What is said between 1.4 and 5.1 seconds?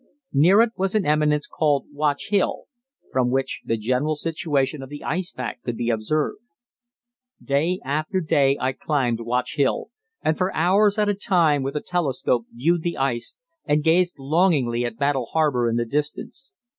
called Watch Hill, from which the general situation of the